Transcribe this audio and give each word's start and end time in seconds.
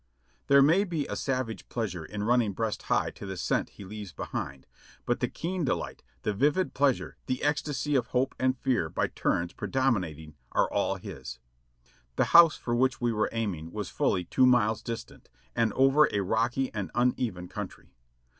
There 0.47 0.63
may 0.63 0.83
be 0.83 1.05
a 1.05 1.15
savage 1.15 1.69
pleasure 1.69 2.03
in 2.03 2.23
running 2.23 2.53
breast 2.53 2.81
high 2.89 3.11
to 3.11 3.25
the 3.27 3.37
scent 3.37 3.69
he 3.69 3.85
leaves 3.85 4.11
behind, 4.13 4.65
but 5.05 5.19
the 5.19 5.27
keen 5.27 5.63
delight, 5.63 6.01
the 6.23 6.33
vivid 6.33 6.73
pleasure, 6.73 7.17
the 7.27 7.43
esctasy 7.43 7.93
of 7.95 8.07
hope 8.07 8.33
and 8.39 8.57
fear 8.57 8.89
by 8.89 9.05
turns 9.09 9.53
predominating, 9.53 10.33
are 10.53 10.67
all 10.73 10.95
his. 10.95 11.37
The 12.15 12.25
house 12.33 12.57
for 12.57 12.73
which 12.73 12.99
we 12.99 13.13
were 13.13 13.29
aiming 13.31 13.71
was 13.73 13.89
fully 13.91 14.23
two 14.25 14.47
miles 14.47 14.81
dis 14.81 15.03
tant 15.03 15.29
and 15.55 15.71
over 15.73 16.09
a 16.11 16.21
rocky 16.21 16.73
and 16.73 16.89
uneven 16.95 17.47
country. 17.47 17.93